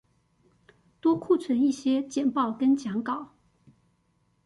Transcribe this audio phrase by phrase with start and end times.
[0.99, 3.33] 多庫存一些簡報跟講稿